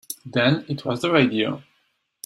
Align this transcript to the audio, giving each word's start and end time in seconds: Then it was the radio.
Then 0.25 0.65
it 0.67 0.83
was 0.83 0.99
the 1.03 1.11
radio. 1.11 1.61